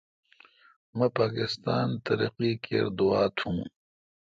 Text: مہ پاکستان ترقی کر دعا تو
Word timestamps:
مہ 0.97 1.07
پاکستان 1.17 1.87
ترقی 2.05 2.51
کر 2.63 2.85
دعا 2.97 3.21
تو 3.37 3.49